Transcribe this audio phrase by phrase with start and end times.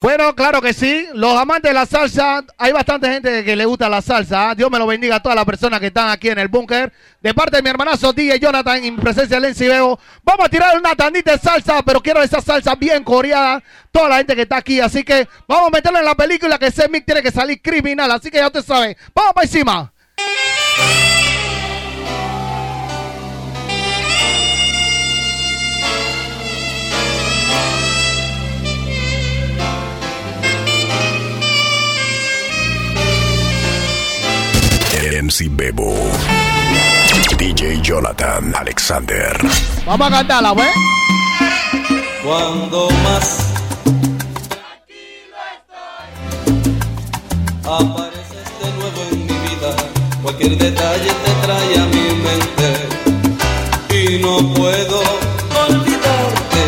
[0.00, 1.08] Bueno, claro que sí.
[1.14, 4.50] Los amantes de la salsa, hay bastante gente que le gusta la salsa.
[4.50, 4.54] ¿ah?
[4.54, 6.92] Dios me lo bendiga a todas las personas que están aquí en el búnker.
[7.20, 10.78] De parte de mi hermanazo DJ Jonathan, en presencia de Lenzi Bebo, vamos a tirar
[10.78, 13.60] una tandita de salsa, pero quiero esa salsa bien coreada.
[13.90, 16.66] Toda la gente que está aquí, así que vamos a meterlo en la película que
[16.66, 18.08] ese mic tiene que salir criminal.
[18.12, 18.96] Así que ya usted sabe.
[19.12, 19.92] Vamos para encima.
[35.08, 35.94] MC Bebo.
[37.38, 39.38] DJ Jonathan Alexander.
[39.86, 40.68] Vamos a cantarla, güey.
[42.22, 43.54] Cuando más
[47.64, 49.70] apareces de nuevo en mi vida,
[50.22, 52.68] cualquier detalle te trae a mi mente
[53.94, 55.00] y no puedo
[55.68, 56.64] olvidarte.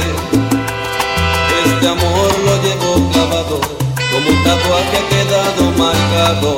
[1.65, 3.61] Este amor lo llevo clavado
[4.12, 6.57] como un tatuaje ha quedado marcado,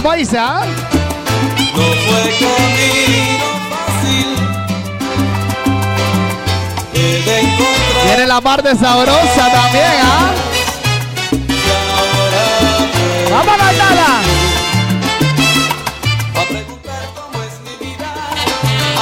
[0.00, 0.60] Vamos a irse, ¿ah?
[1.74, 4.28] No fue camino fácil
[6.94, 10.30] el de encontrar Tiene la parte sabrosa también, ¿ah?
[13.28, 14.20] Vamos a cantarla.
[16.32, 18.08] voy a preguntar cómo es mi vida,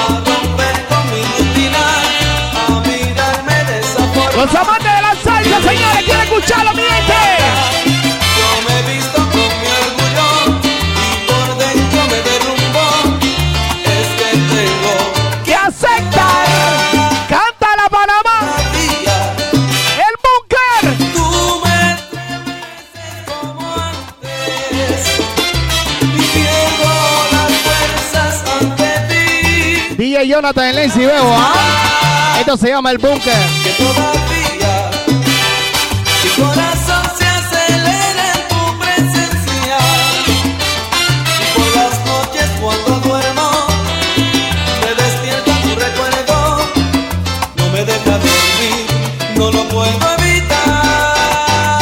[0.00, 1.84] a romper con mi rutina,
[2.56, 4.44] a mirarme de esa forma.
[4.44, 7.85] Los amantes de la salsa, señores, quieren escucharlo, mi gente.
[30.26, 32.36] DJ Jonathan en Lenzi Bebo, ¿ah?
[32.40, 33.32] Esto se llama el búnker.
[33.62, 34.90] Que todavía
[36.24, 39.78] mi corazón se acelera en tu presencia.
[41.40, 43.50] Y por las noches cuando duermo
[44.82, 46.36] me despierta tu recuerdo.
[47.56, 48.86] No me deja dormir,
[49.36, 51.80] no lo puedo evitar.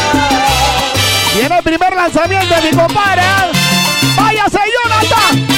[1.35, 3.23] Viene el primer lanzamiento de mi compadre.
[3.23, 3.47] ¿ah?
[4.17, 5.54] ¡Váyase, Jonathan!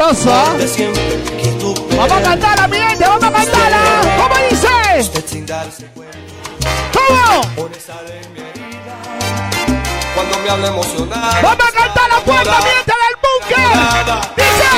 [0.00, 0.56] ¿Ah?
[1.96, 3.04] ¡Vamos a cantarla, mi gente!
[3.04, 3.78] ¡Vamos a cantarla!
[4.16, 4.68] ¿Cómo dice?
[6.92, 7.42] ¿Cómo?
[10.14, 10.70] cuando me habla.
[10.70, 13.68] ¡Vamos a cantar la puerta, mi gente del búnker!
[14.36, 14.72] ¡Dice!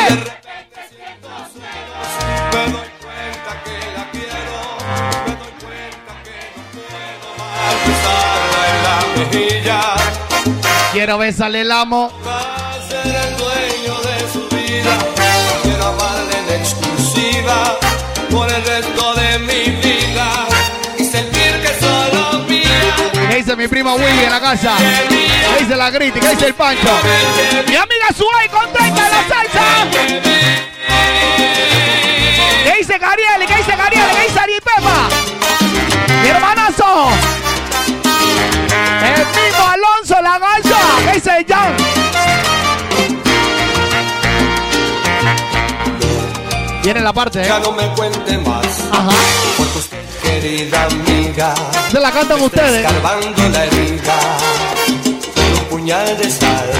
[10.92, 11.64] Quiero, me doy
[13.34, 13.63] cuenta
[17.14, 17.78] exclusiva
[18.30, 20.46] por el resto de mi vida
[20.98, 23.28] y sentir que solo mía.
[23.30, 24.76] ¿Qué dice mi primo Willy en la casa?
[24.78, 26.20] ¿Qué dice la Griti?
[26.20, 26.88] ¿Qué dice el Pancho?
[27.68, 30.73] Mi amiga Suay contenta la salsa.
[47.04, 47.46] La parte, ¿eh?
[47.46, 48.66] Ya no me cuente más.
[48.90, 49.10] Ajá.
[49.56, 51.54] Porque usted, querida amiga,
[51.90, 52.84] Se la cantan ustedes.
[52.84, 54.14] escarbando la herida
[55.34, 56.70] con un puñal de sal.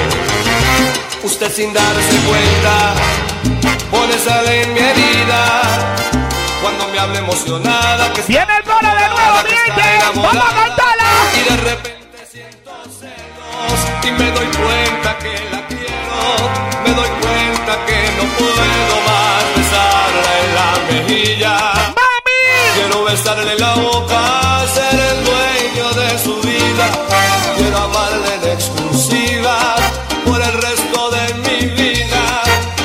[1.23, 2.95] Usted sin darse cuenta
[3.91, 5.95] pone sal en mi herida
[6.61, 9.83] cuando me habla emocionada que Viene el coro de nuevo, mi gente.
[10.17, 11.11] Vamos a cantarla.
[11.35, 12.71] y de repente siento
[13.01, 16.51] celos y me doy cuenta que la quiero,
[16.85, 19.24] me doy cuenta que no puedo más
[23.44, 26.87] Besarle la boca, ser el dueño de su vida.
[27.56, 29.76] Quiero amarle en exclusiva
[30.25, 32.43] por el resto de mi vida.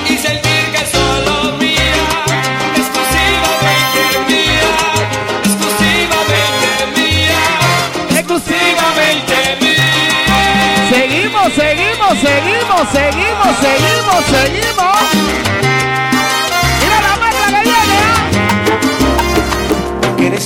[0.10, 2.04] Y sentir que es solo mía,
[2.76, 4.70] exclusivamente mía,
[5.46, 10.90] exclusivamente mía, exclusivamente mía.
[10.90, 15.19] Seguimos, seguimos, seguimos, seguimos, seguimos, seguimos.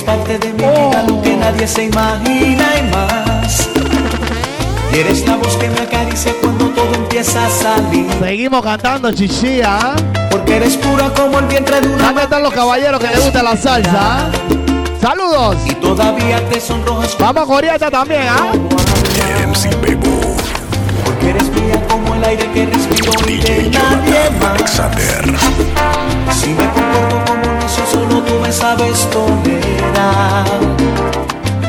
[0.04, 3.68] Parte de mi vida, lo que nadie se imagina y más.
[4.92, 8.06] Y eres la voz que me acaricia cuando todo empieza a salir.
[8.20, 9.78] Seguimos cantando chichilla.
[9.80, 9.96] ¿ah?
[10.30, 13.40] porque eres pura como el vientre de una ¿Dónde están los caballeros que les gusta
[13.42, 13.92] la salsa?
[13.94, 14.30] ah?
[15.00, 15.56] Saludos.
[15.66, 18.52] y todavía te sonrojas Vamos con esta también, ¿ah?
[19.46, 20.34] MC Bebo.
[21.04, 24.50] porque eres mía como el aire que respiro y de DJ nadie más.
[24.54, 25.24] Alexander.
[26.34, 27.63] Si me comporto como
[28.44, 30.44] me sabes tolerar.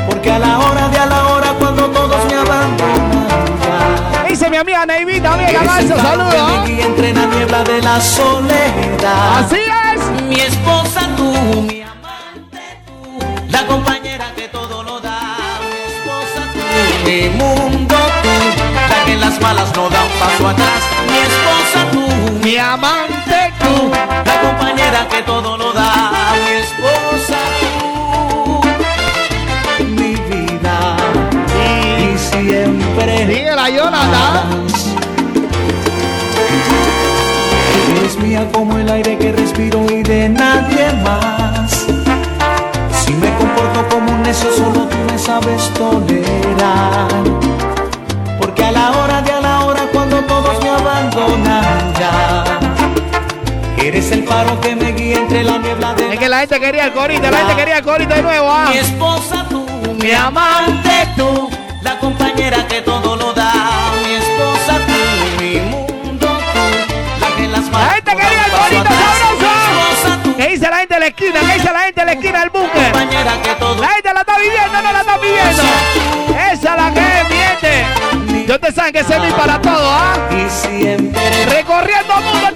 [0.07, 4.27] Porque a la hora de a la hora, cuando todos me abandonan.
[4.27, 6.69] Dice mi amiga Neivita, amiga faro saludos.
[6.69, 9.39] entre la niebla de la soledad.
[9.39, 9.55] Así
[9.93, 10.01] es.
[10.27, 11.31] Mi esposa tú,
[11.61, 13.19] mi amante tú,
[13.49, 15.37] la compañera que todo lo da.
[15.71, 16.59] Mi esposa tú,
[17.09, 18.29] mi mundo tú,
[18.89, 20.81] la que en las malas no da un paso atrás.
[24.75, 26.11] Compañera que todo lo da.
[26.45, 28.61] Mi esposa tú,
[29.85, 30.97] mi vida
[31.99, 33.25] y siempre.
[33.25, 34.65] Dígela, Jonathan.
[37.97, 41.85] Eres mía como el aire que respiro y de nadie más.
[42.91, 47.44] Si me comporto como un necio, solo tú me sabes tolerar.
[53.95, 56.85] Eres el faro que me guía entre la niebla de Es que la gente quería
[56.85, 58.69] el corito, la gente quería el corito de nuevo, ¿ah?
[58.69, 59.65] mi esposa tú,
[60.01, 61.49] mi amante tú,
[61.81, 63.53] la compañera que todo lo da.
[64.05, 67.93] Mi esposa tú, mi mundo tú, la que las manos.
[67.93, 68.97] gente quería el atrás.
[69.21, 70.27] sabroso.
[70.27, 71.39] Mi ¿Qué dice la gente de la esquina?
[71.39, 72.93] ¿Qué dice la gente de la esquina del búnker?
[72.93, 75.63] La gente la está viviendo, no la está viviendo.
[76.51, 78.45] Esa es la que miente.
[78.45, 80.15] Yo te saben que ese es mi para todo, ¿ah?
[80.31, 81.45] y siempre.
[81.45, 82.47] Recorriendo el mundo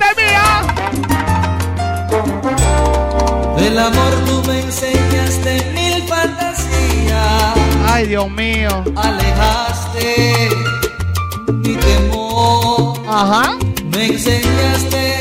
[3.59, 7.53] Del amor tú me enseñaste mil fantasías,
[7.87, 8.83] Ay, Dios mío.
[8.95, 10.49] alejaste
[11.53, 13.57] mi temor, Ajá.
[13.91, 15.18] me enseñaste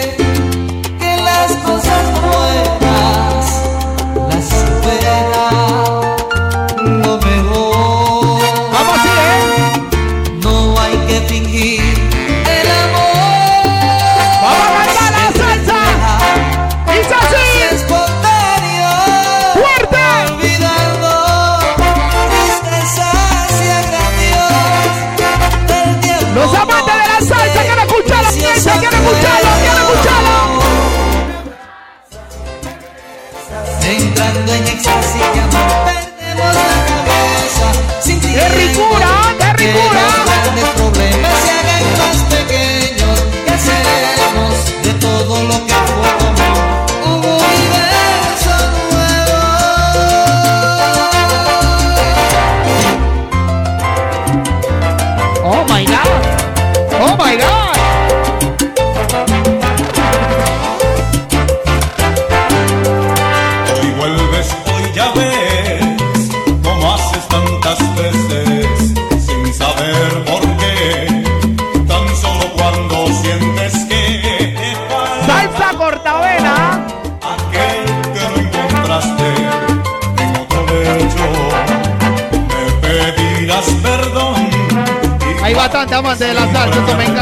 [85.99, 87.18] Amante de la salsa,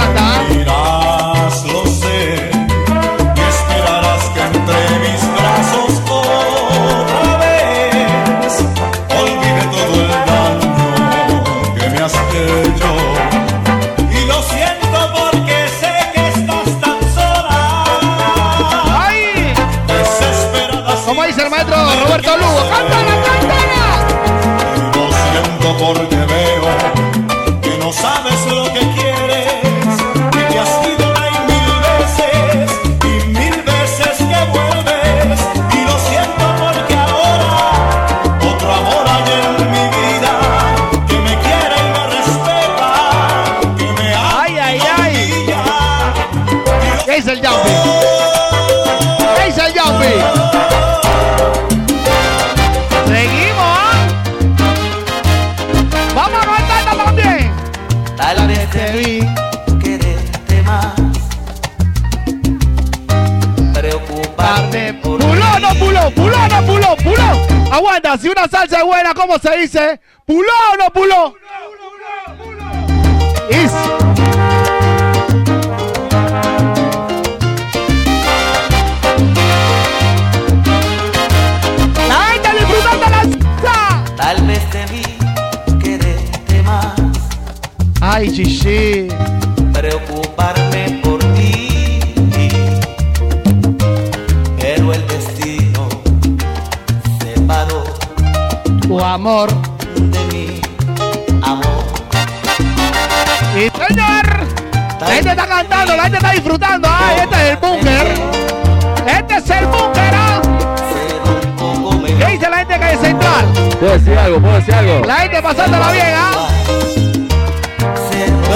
[58.93, 59.21] debí
[59.83, 60.95] quererte más,
[63.73, 67.73] preocuparme por Puló, no puló, puló, no puló, puló.
[67.73, 70.01] Aguanta, si una salsa es buena, ¿cómo se dice?
[70.25, 71.35] Puló o no puló.
[73.51, 73.73] Is.
[73.73, 74.06] La
[88.19, 89.09] Ay, Gigi.
[89.75, 92.01] Preocuparme por ti,
[94.59, 95.87] pero el destino
[97.21, 97.85] separó
[98.81, 99.51] tu amor
[99.97, 100.61] de mi
[101.43, 101.85] amor.
[103.55, 104.25] Y señor,
[104.99, 106.89] la gente está cantando, la gente está disfrutando.
[106.91, 108.15] Ay, este es el búnker.
[109.07, 110.15] Este es el búnker.
[110.15, 110.41] ¿ah?
[112.19, 113.45] ¿Qué dice la gente de calle central?
[113.79, 115.05] Puedo decir algo, puedo decir algo.
[115.05, 116.56] La gente pasándola bien, ¿ah?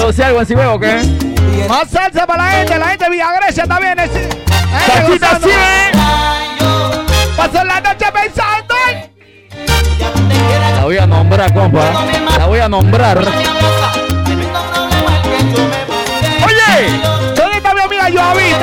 [0.01, 0.95] ¿Puedo decir algo así veo o qué?
[1.69, 3.99] Más salsa para la gente, la gente de Villa Grecia también.
[3.99, 4.35] Es, gente
[4.87, 5.47] ¡Salsita gozando.
[5.47, 5.91] sí, eh!
[7.37, 9.11] Pasó la noche pensando en...
[10.75, 11.91] La voy a nombrar, compa.
[12.35, 13.19] La voy a nombrar.
[13.19, 13.27] Oye,
[17.35, 18.53] ¿Dónde está mi amiga Joaví?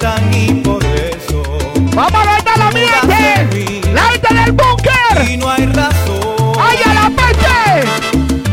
[0.00, 1.42] Atormentan y por eso
[1.94, 3.80] Vamos a levantar la gente.
[3.92, 5.30] La gente del búnker.
[5.30, 6.52] y no hay razón.
[6.58, 7.86] ¡Ay, a la parte!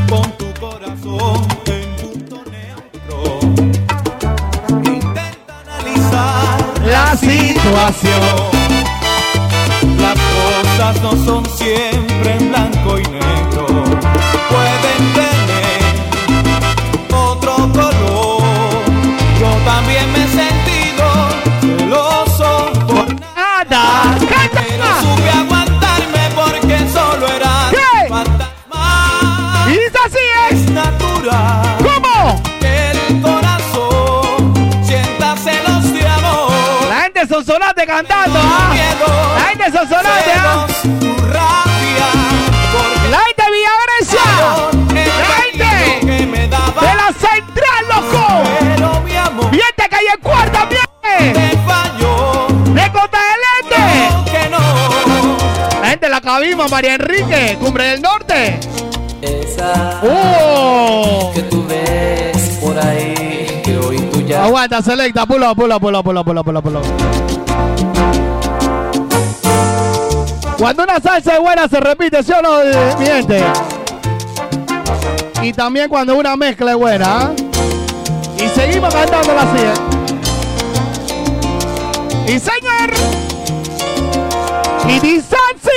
[0.08, 3.39] Pon tu corazón en punto neutro.
[4.84, 8.48] Intenta analizar La situación.
[10.01, 13.16] Las cosas no son siempre en blanco y negro.
[37.98, 38.75] Cantando, ¿ah?
[39.38, 39.63] La gente
[40.38, 40.68] ¿ah?
[40.84, 42.10] tu rabia,
[42.72, 44.27] porque La gente de Villa Grecia.
[44.94, 45.70] La gente
[46.80, 48.25] de la central, loco.
[49.51, 50.70] de calle cuarta,
[51.66, 53.84] falló, De Cota del Este.
[55.82, 58.60] La gente de la cabima, María Enrique, Cumbre del Norte.
[59.24, 61.32] Esa ¡Oh!
[61.34, 63.37] que tú ves por ahí,
[64.38, 66.82] ya Aguanta, selecta, pulo, pulo, pulo, pulo, pulo, pulo, pulo.
[70.58, 73.44] Cuando una salsa es buena se repite, ¿sí o no, eh, mi gente?
[75.41, 77.32] Y también cuando una mezcla es buena, ¿ah?
[78.38, 79.74] Y seguimos cantándola así, ¿eh?
[82.27, 82.91] Y señor.
[84.88, 85.67] Y dice así.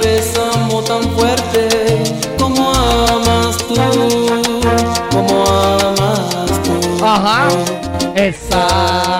[0.00, 1.68] Vez amó tan fuerte
[2.38, 3.74] como amas tú,
[5.10, 7.04] como amas tú.
[7.04, 7.48] Ajá.
[8.14, 9.18] Esa.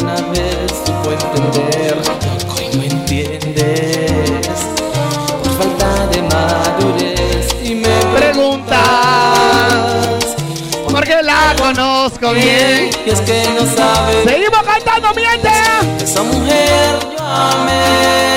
[0.00, 2.28] Una vez supo entender lo que
[2.62, 4.58] hoy no entiendes
[5.42, 8.76] por falta de madurez y me Preguntas.
[10.90, 12.90] Porque la conozco bien.
[13.06, 15.50] y es que no sabes Seguimos cantando, mi gente.
[16.02, 18.33] esa mujer yo amé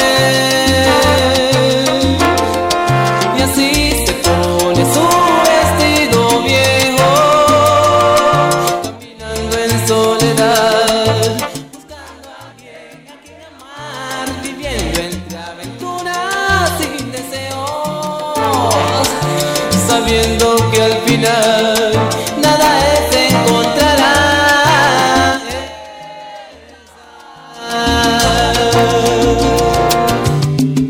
[22.41, 24.13] nada es encontrará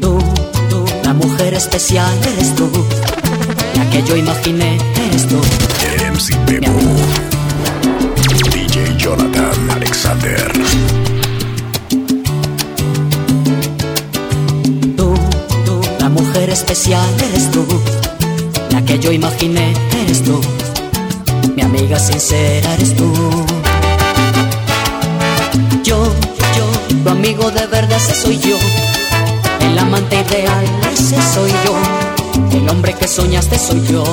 [0.01, 0.17] Tú,
[0.69, 2.69] tú, la mujer especial eres tú.
[3.75, 4.77] La que yo imaginé
[18.99, 20.39] que yo imaginé eres tú.
[21.55, 23.11] Mi amiga sincera eres tú.
[25.83, 26.03] Yo,
[26.57, 28.57] yo, tu amigo de verdad ese soy yo.
[29.61, 32.57] El amante ideal, ese soy yo.
[32.57, 34.03] El hombre que soñaste soy yo.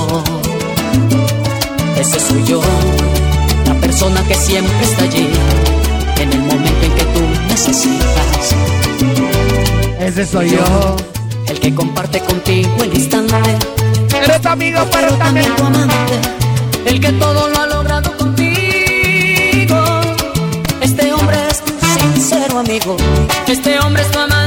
[1.99, 2.61] Ese soy yo.
[3.67, 5.29] La persona que siempre está allí.
[6.21, 8.55] En el momento en que tú necesitas.
[10.01, 10.97] Ese soy yo.
[11.47, 13.84] El que comparte contigo el instante.
[14.25, 16.21] Eres tu amigo, pero también tu amante.
[16.87, 19.77] El que todo lo ha logrado contigo.
[20.81, 22.97] Este hombre es tu sincero amigo.
[23.47, 24.44] Este hombre es tu amante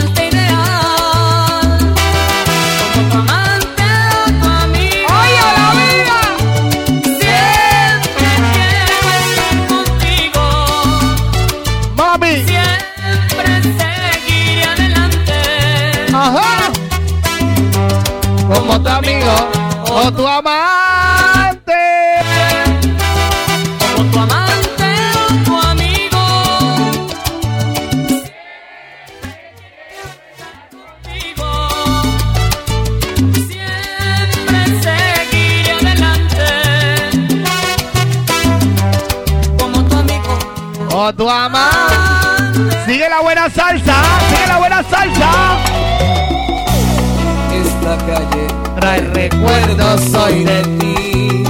[20.07, 21.73] o tu amante.
[23.79, 24.89] Como tu amante
[25.21, 26.23] o tu amigo.
[30.71, 31.49] Contigo.
[33.49, 36.47] Siempre seguiré adelante.
[39.59, 40.33] Como tu amigo.
[40.93, 42.85] O tu amante.
[42.85, 43.95] Sigue la buena salsa.
[44.29, 45.96] Sigue la buena salsa.
[48.79, 51.43] Trae recuerdos soy de ti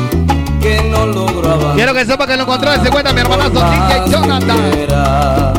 [0.62, 1.74] que no logro.
[1.76, 5.57] Quiero que sepa que lo encontró se cuenta mi hermanazo DJ Jonathan.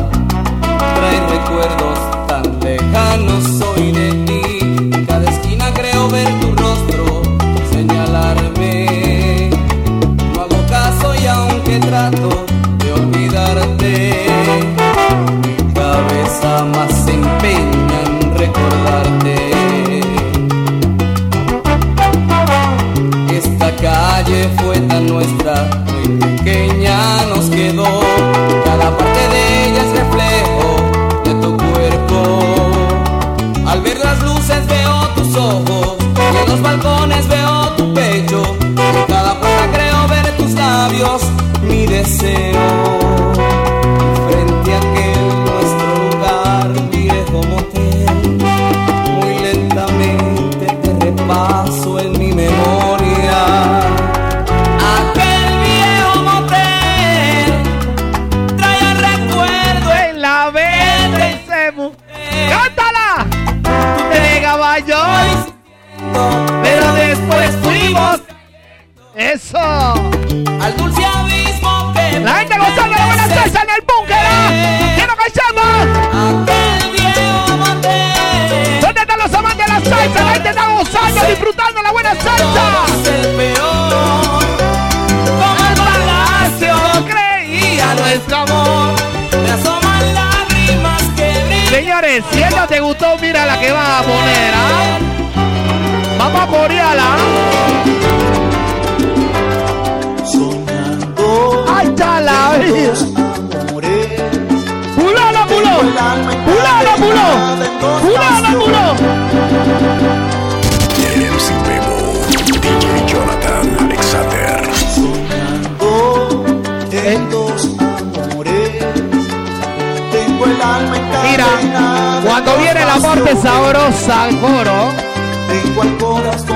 [122.25, 124.91] Cuando en viene la parte sabrosa al coro,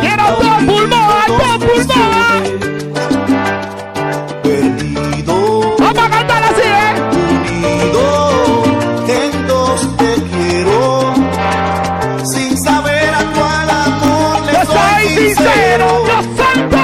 [0.01, 0.88] ¡Quiero dos pulmón,
[1.27, 1.63] dos!
[4.43, 6.93] Perdido, vamos a cantar así, ¿eh?
[9.07, 11.13] en dos te quiero.
[12.25, 16.83] Sin saber a cuál amor le Yo soy sincero, yo santo.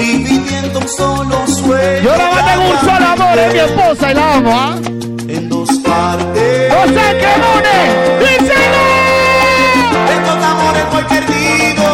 [0.00, 2.02] Dividiendo un solo sueño.
[2.02, 4.74] Yo no tengo un solo amor, es mi esposa y la amo, ¿ah?
[5.28, 6.45] En dos partes.
[6.86, 7.78] José Cremone,
[8.20, 8.84] díselo.
[10.14, 11.86] En dos amores voy perdido.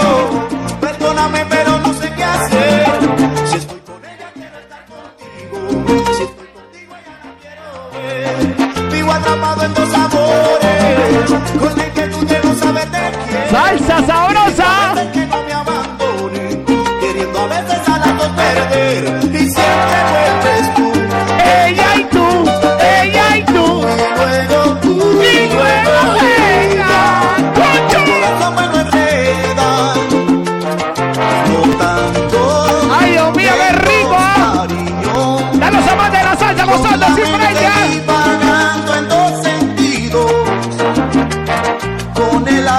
[0.81, 2.87] Perdóname, pero no sé qué hacer.
[3.47, 5.57] Si estoy con ella, quiero estar contigo.
[6.17, 8.93] Si estoy contigo, ella no quiero ver.
[8.93, 11.31] Vivo atrapado en dos amores.
[11.59, 13.51] Con la inquietud de no saber de quién.
[13.51, 14.95] Salsa sabrosa.
[15.13, 16.65] Que no me abandone.
[17.01, 19.22] Queriendo a veces a las dos perder.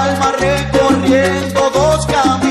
[0.04, 2.43] Alma recorriendo dos caminos,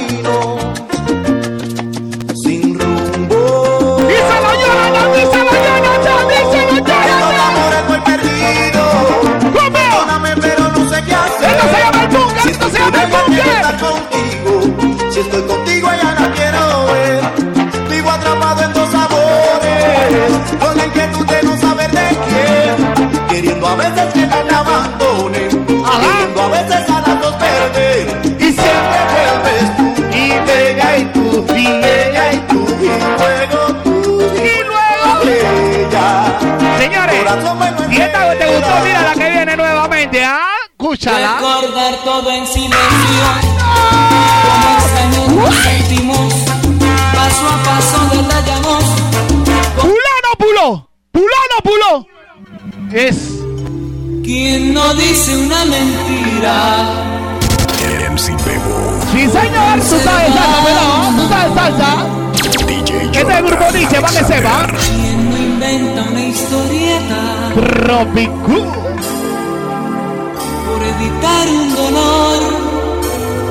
[38.84, 40.48] mira la que viene nuevamente, ¿ah?
[40.72, 41.36] Escúchala.
[41.38, 42.78] Recordar todo en silencio.
[44.44, 46.34] Como extraños nos sentimos.
[47.14, 48.84] Paso a paso detallamos.
[49.76, 50.90] Pulano puló.
[51.12, 52.08] Pulano puló.
[52.92, 53.16] Es.
[54.24, 57.04] Quien no dice una mentira.
[58.12, 59.00] MC Bebo.
[59.12, 59.80] Sí, señor.
[59.80, 61.16] Tú sabes salsa, pelado.
[61.18, 62.24] Tú sabes salsa.
[62.68, 64.68] DJ Este grupo dice, para que sepa.
[64.68, 67.43] Quien no inventa una historieta.
[67.94, 68.58] Tropicu.
[70.66, 72.40] Por evitar un dolor.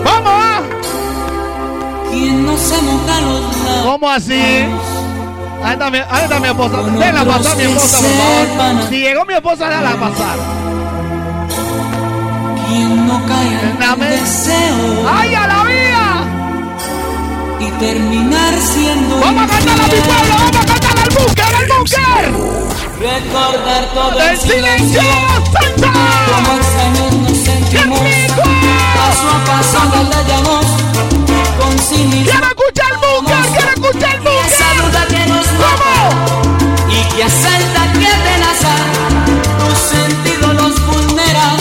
[0.05, 0.63] Vamos.
[2.11, 3.85] Quien no se moja los labios.
[3.85, 4.43] ¿Cómo así?
[5.63, 6.77] Ahí está mi, ahí está mi esposa.
[6.83, 8.09] Déjala pasar mi esposa, por
[8.59, 8.89] favor.
[8.89, 10.39] Si llegó mi esposa, déjala pasar.
[12.67, 15.09] Quien no cae en el deseo.
[15.09, 16.07] ¡Ay, a la vida!
[17.61, 20.35] Y terminar siendo ¡Vamos a cantar a mi pueblo!
[20.37, 22.92] ¡Vamos a cantar al búnker, al búnker!
[23.03, 25.01] Recordar todo ¡El silencio!
[25.51, 27.99] Como extraños nos sentimos.
[28.95, 30.67] Paso a paso detallamos.
[31.59, 32.31] Con cinismo.
[32.31, 33.45] ¡Quiero escuchar el búnker!
[33.57, 36.15] ¡Quiero escuchar el Esa duda que nos ¡Vamos!
[36.89, 38.75] y que asalta, que amenaza.
[39.59, 41.57] Tu sentido los vulnera,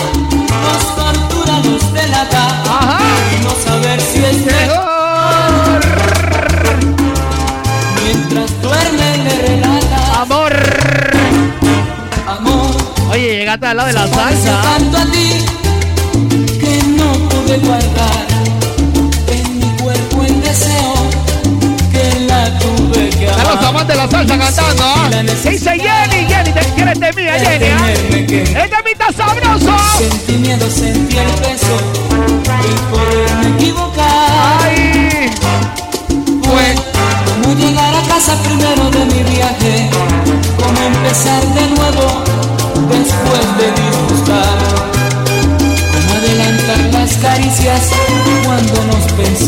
[0.61, 2.43] nos tortura, nos delata.
[2.69, 2.99] Ajá.
[3.33, 5.81] Y no saber si es Mejor.
[8.03, 8.70] mientras duerme
[13.51, 14.61] Oye, llegaste al lado de la salsa.
[14.61, 15.45] tanto a ti
[16.59, 18.27] que no pude guardar
[19.27, 21.09] en mi cuerpo el deseo
[21.91, 25.09] que la tuve que Están los amantes de la salsa cantando, ¿ah?
[25.49, 28.63] Dice Jenny, Jenny, te quieres de mí, Jenny, ¿ah?
[28.63, 29.77] Este está sabroso.
[29.97, 32.00] Sentí miedo, sentí el peso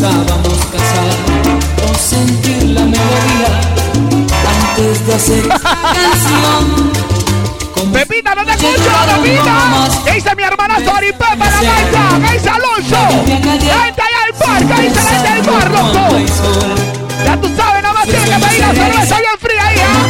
[0.04, 1.16] pensábamos casar,
[1.88, 3.60] o sentir la melodía
[4.48, 6.92] antes de hacer canción.
[7.92, 8.90] Pepita, no te escucho,
[9.22, 9.88] Pepita.
[10.04, 12.08] ¿Qué dice mi hermanazo Ari Pepe, la gaita?
[12.26, 12.96] ¿Qué dice Alonso?
[13.26, 16.18] Gente allá del bar, ¿qué dice la gente del bar, loco?
[17.24, 20.06] Ya tú sabes, nada más tienes que pedir la cerveza bien fría ahí, ¿ah?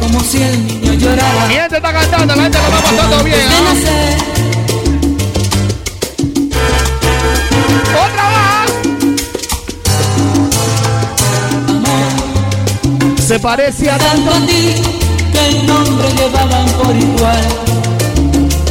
[0.00, 1.46] como si el niño llorara.
[1.46, 3.57] Mi gente está cantando, la gente lo está pasando bien, antes
[13.38, 14.74] Se parece a tanto a ti
[15.32, 17.46] que el nombre llevaban por igual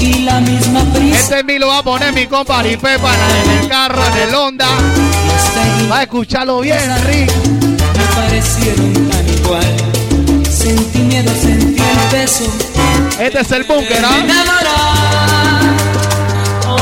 [0.01, 3.13] y la misma prisa Este mí lo va a poner mi compa Ari Pepa
[3.45, 4.67] en el carro, en el Honda.
[4.67, 7.32] ahí Va a escucarlo bien, Rick.
[7.34, 9.77] me parecieron tan igual.
[10.51, 12.43] Sentí miedo, sentí el peso
[13.21, 14.17] Este es el búnker, ¿ah?
[14.17, 15.77] enamorar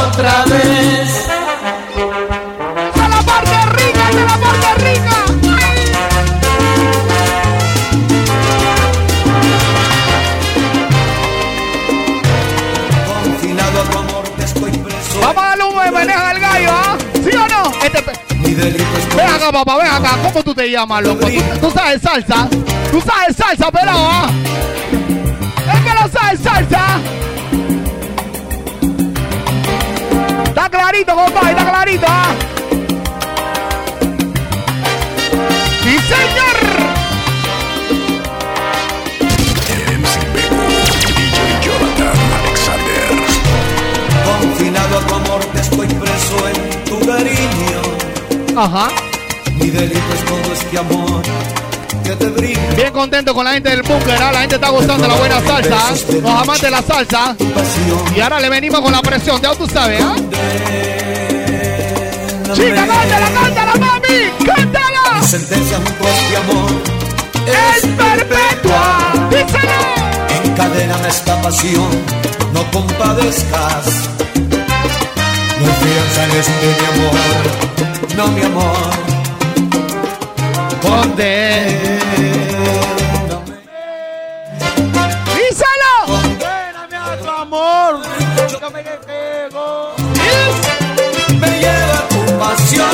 [0.08, 1.28] otra vez.
[2.96, 5.25] ¡De la parte rica, de la parte rica!
[18.56, 20.18] Ven acá, papá, ven acá.
[20.24, 21.26] ¿Cómo tú te llamas, loco?
[21.26, 22.48] ¿Tú, tú sabes salsa?
[22.92, 24.30] ¿Tú sabes salsa, pelado, ah?
[25.74, 27.00] ¿Es que no sabes salsa?
[30.46, 32.34] Está clarito, compadre, está clarito, ¿ah?
[35.84, 36.65] ¡Sí, señor!
[48.58, 48.88] Ajá.
[49.56, 51.22] Mi delito es todo este amor
[52.04, 52.76] que te brindo.
[52.76, 54.32] Bien contento con la gente del búnker, ¿ah?
[54.32, 55.94] La gente está gustando la buena salsa, ¿ah?
[56.22, 57.36] Los amantes de la salsa.
[58.16, 60.16] Y ahora le venimos con la presión, ya tú sabes, ¿ah?
[62.54, 65.24] Chica, cántala, cántala, mami, cántala.
[65.24, 66.72] Sentencia junto a este amor
[67.46, 69.28] Es perpetua.
[69.32, 70.46] Díselo.
[70.46, 71.90] Encadéname esta pasión,
[72.54, 73.86] no compadezcas.
[75.60, 77.85] No fianza en este mi amor,
[78.16, 78.76] no mi amor.
[80.82, 82.00] Conde.
[85.36, 85.94] Díselo.
[86.08, 88.02] Condéname a tu amor,
[91.40, 92.90] me lleva tu pasión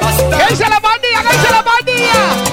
[0.00, 1.22] ¿Qué hasta dice la pandilla?
[1.22, 2.45] ¿Qué dice la pandilla?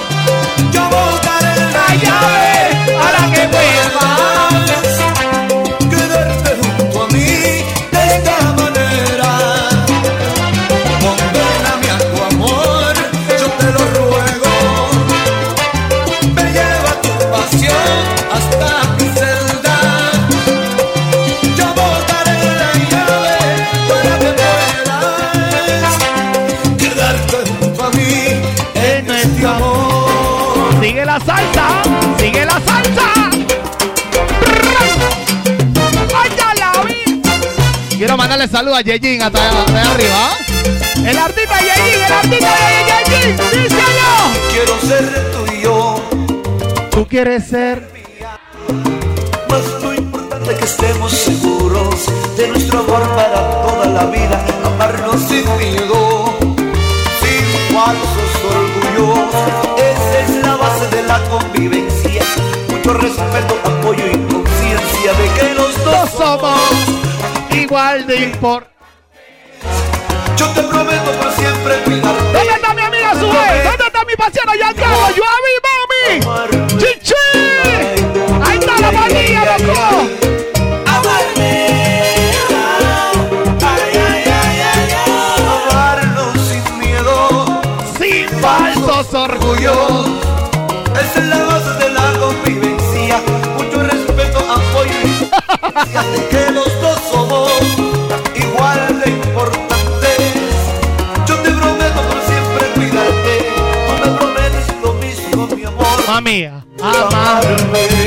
[31.18, 31.68] La salsa,
[32.18, 33.30] sigue la salsa.
[36.16, 37.22] ¡Ay, ya la vi!
[37.96, 40.30] Quiero mandarle saludos a Yejin hasta allá arriba.
[41.06, 44.10] El artista Yejin, el artista de Yejin, díselo.
[44.50, 45.94] Quiero ser tuyo,
[46.90, 47.88] Tú quieres ser
[49.48, 55.44] más lo importante que estemos seguros de nuestro amor para toda la vida, amarnos sin
[55.58, 56.34] miedo,
[57.20, 59.28] sin falsos orgullos.
[59.78, 60.53] Esa es la
[60.84, 62.22] base de la convivencia,
[62.68, 66.60] mucho respeto, apoyo y conciencia de que los dos somos
[67.50, 68.74] igual de importantes.
[70.36, 72.22] Yo te prometo por siempre cuidarte.
[72.32, 73.62] ¿Dónde está mi amiga Sue?
[73.64, 75.10] ¿Dónde está mi paciente Giancarlo?
[75.16, 76.66] ¡Yo a mi mami!
[76.78, 77.14] ¡Chichi!
[78.44, 80.23] ¡Ahí está la manilla, loco!
[91.14, 93.20] Esa es la base de la convivencia.
[93.56, 97.50] Mucho respeto, apoyo y que los dos somos
[98.34, 100.18] igual de importantes.
[101.26, 103.52] Yo te prometo por siempre cuidarte.
[103.86, 105.86] Tú me prometes lo mismo, mi amor.
[106.08, 106.64] Amar.
[106.82, 108.03] Amarme.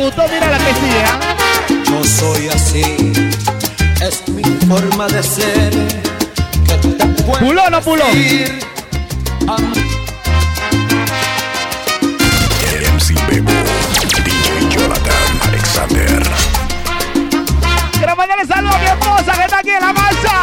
[0.00, 1.18] Gustó, mira la que sigue, ¿ah?
[1.90, 3.12] No soy así,
[4.00, 5.70] es mi forma de ser.
[6.66, 8.04] Que te puedo ¿Puló o no puló?
[8.06, 8.58] decir.
[12.94, 13.50] MC Bebo,
[14.24, 16.22] DJ Jonathan Alexander.
[17.92, 20.34] Quiero mandarle saludos a mi esposa que está aquí en la masa.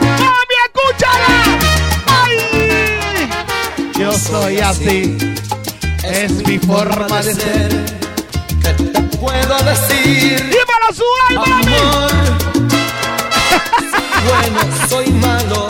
[0.00, 1.32] ¡Mami, escúchala!
[2.06, 3.28] ¡Ay!
[3.98, 5.16] Yo soy así.
[6.04, 8.01] Es mi forma de ser.
[9.52, 11.74] Puedo decir, ¡Dímelo su alma, mami!
[11.74, 12.10] amor.
[14.26, 15.68] bueno, soy malo.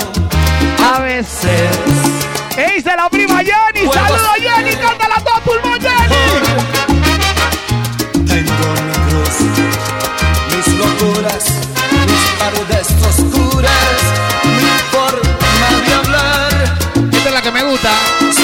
[0.95, 1.71] A veces.
[2.55, 3.91] ¿Qué dice la prima Jenny?
[3.93, 4.77] ¡Saludos, Jenny!
[4.77, 6.15] ¡Cántala todo pulmón, Jenny!
[8.25, 9.37] Tengo mi cruz,
[10.55, 11.45] mis locuras,
[12.07, 13.99] mis paredes oscuras,
[14.45, 15.43] mi forma
[15.87, 16.53] de hablar.
[17.13, 17.91] Esta es la que me gusta.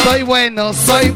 [0.03, 1.15] Soy bueno, soy.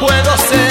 [0.00, 0.67] Puedo ser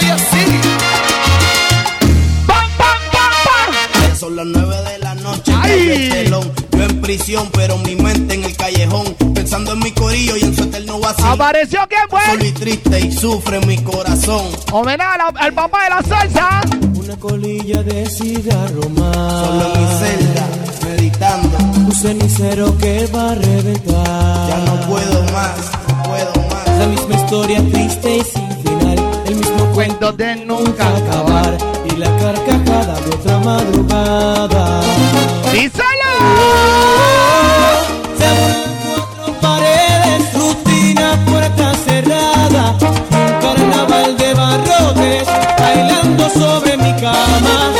[0.00, 0.44] soy así.
[2.46, 4.16] ¡Pam, pam, pam, pam!
[4.16, 6.08] Son las nueve de la noche, Ay.
[6.10, 6.52] telón.
[6.72, 9.14] Yo en prisión, pero mi mente en el callejón.
[9.34, 11.26] Pensando en mi corillo y en su eterno vacío.
[11.26, 12.48] Apareció quién Solo fue.
[12.48, 14.44] y triste y sufre mi corazón.
[14.72, 16.60] Homenaje al, papá de la salsa.
[16.94, 19.98] Una colilla de cigarro Solo en mi más.
[20.00, 20.48] celda,
[20.84, 21.58] meditando.
[21.86, 24.48] Un cenicero que va a reventar.
[24.48, 25.56] Ya no puedo más,
[25.88, 26.78] no puedo más.
[26.78, 28.55] La misma historia triste y sin
[29.76, 31.54] Cuento de nunca acabar.
[31.84, 34.80] Y la carcajada de otra madrugada.
[35.52, 36.12] ¡Díselo!
[38.16, 42.74] Se abren cuatro paredes, rutina, puerta cerrada.
[42.80, 47.75] Un carnaval de barrotes, bailando sobre mi cama.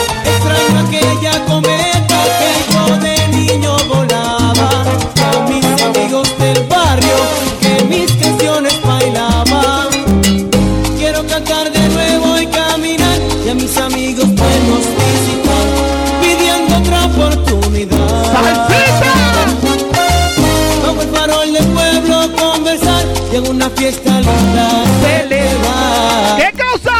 [23.36, 26.36] Y en una fiesta linda celebrar.
[26.36, 26.92] ¿Qué cosa?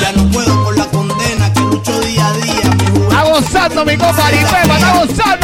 [0.00, 2.70] Ya no puedo con la condena que lucho día a día.
[2.78, 5.39] Mi Está gozando mi compadre Pepa, está gozando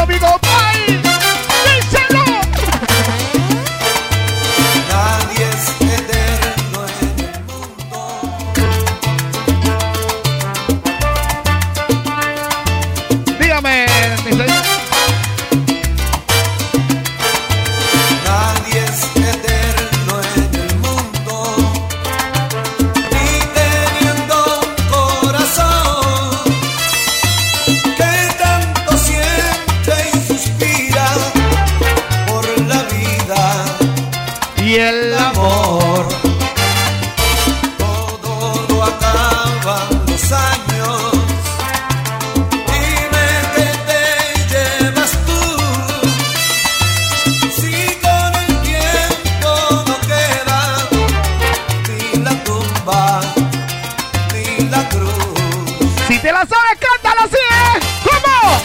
[56.26, 56.76] ¿Te la sabe?
[56.80, 57.78] Cántala así, ¿eh?
[58.02, 58.60] ¿Cómo?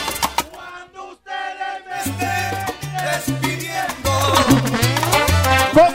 [0.50, 2.54] Cuando ustedes me estén
[3.06, 4.12] despidiendo
[5.71, 5.88] ¿Cómo?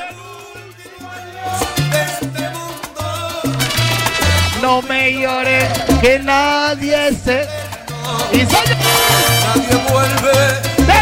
[1.91, 3.05] De este mundo,
[4.63, 5.67] no me llores,
[6.01, 7.49] que nadie se...
[8.31, 8.67] Y soy...
[9.57, 10.96] Nadie vuelve...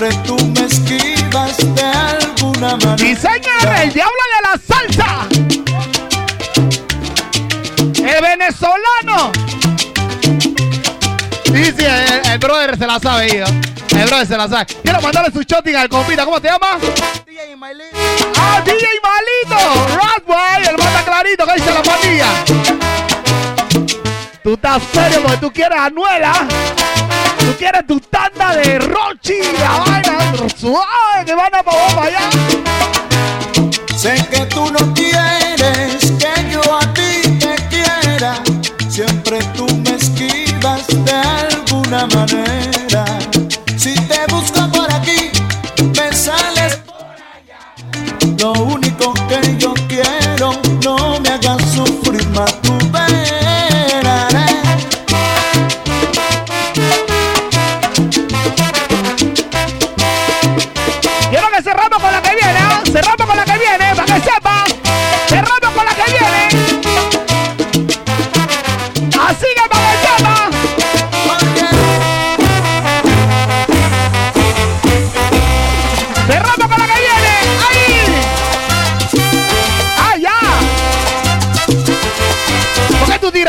[0.00, 2.96] Siempre tú me esquivas de alguna manera.
[3.06, 5.28] Y el diablo de la salsa.
[7.98, 9.30] El venezolano.
[11.44, 13.46] Sí, sí, el, el brother se la sabe, Ido.
[13.46, 14.64] El brother se la sabe.
[14.82, 16.24] Quiero mandarle su shotting al compita.
[16.24, 16.78] ¿Cómo te llamas?
[18.38, 19.86] Ah, DJ Malito.
[19.96, 22.26] Rodway, el mata clarito que dice la pandilla.
[24.42, 26.48] Tú estás serio porque tú quieres Anuela.
[27.40, 30.20] Tú quieres tu tanda de Rochi, la vaina
[30.56, 32.30] suave que van a para allá.
[33.96, 38.42] Sé que tú no quieres que yo a ti te quiera.
[38.88, 43.04] Siempre tú me esquivas de alguna manera.
[43.76, 45.30] Si te busco por aquí,
[45.96, 47.74] me sales por allá.
[48.38, 49.14] Lo único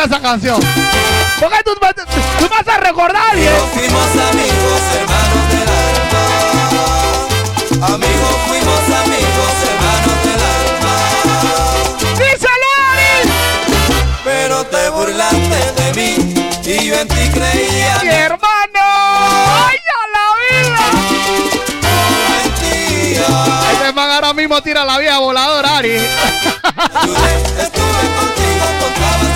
[0.02, 0.60] ¿Por qué tú tiras esa canción?
[1.40, 1.74] ¿Por qué tú,
[2.40, 3.38] tú vas a recordar?
[3.38, 3.50] ¿eh?
[3.74, 6.24] Fuimos amigos, hermanos del alma.
[7.94, 10.94] Amigos, fuimos amigos, hermanos del alma.
[12.18, 13.14] ¡Díselo, Ari!
[14.24, 16.12] Pero te burlaste de mí
[16.66, 18.00] y yo en ti creía.
[18.02, 18.84] ¡Mi hermano!
[19.68, 20.84] ¡Ay, a la vida!
[22.30, 23.28] mentía.
[23.71, 25.96] Este man ahora mismo tira la vieja voladora, Ari.
[25.96, 26.10] Estuve
[28.15, 29.31] contigo, contabas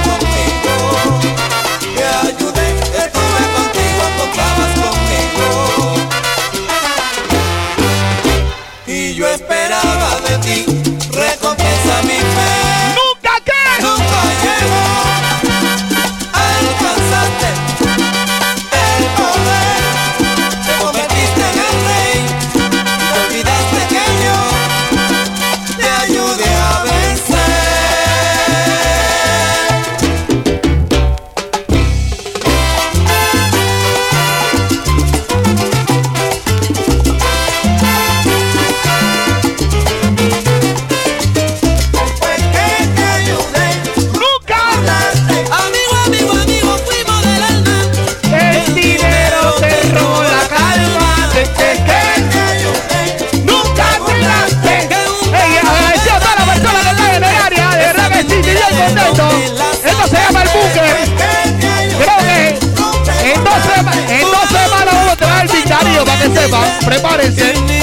[66.86, 67.75] Prepárense.